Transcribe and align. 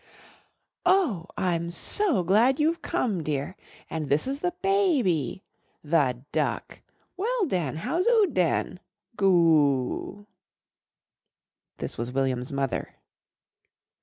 "Oh! 0.83 1.27
I'm 1.37 1.69
so 1.69 2.23
glad 2.23 2.59
you've 2.59 2.81
come, 2.81 3.21
dear. 3.21 3.55
And 3.87 4.11
is 4.11 4.25
this 4.25 4.39
the 4.39 4.55
baby! 4.63 5.43
The 5.83 6.23
duck! 6.31 6.81
Well, 7.17 7.45
den, 7.45 7.75
how's 7.75 8.07
'oo, 8.07 8.25
den? 8.33 8.79
Go 9.15 9.27
o 9.27 9.35
oo." 9.35 10.27
This 11.77 11.99
was 11.99 12.11
William's 12.11 12.51
mother. 12.51 12.95